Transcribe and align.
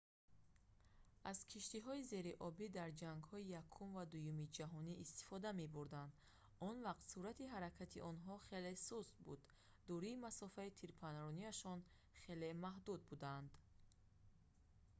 аз 1.31 1.39
киштиҳои 1.51 2.07
зериобӣ 2.11 2.67
дар 2.77 2.89
ҷангҳои 3.01 3.49
якум 3.61 3.89
ва 3.97 4.05
дуюми 4.13 4.51
ҷаҳонӣ 4.57 4.93
истифода 5.05 5.49
мебурданд 5.61 6.11
он 6.69 6.75
вақт 6.87 7.03
суръати 7.13 7.51
ҳаракати 7.53 8.05
онҳо 8.11 8.35
хеле 8.47 8.73
суст 8.87 9.15
буда 9.25 9.47
дурии 9.87 10.21
масофаи 10.25 10.75
тирпарронияшон 10.79 11.79
хеле 12.21 12.49
маҳдуд 12.65 13.01
буданд 13.09 13.49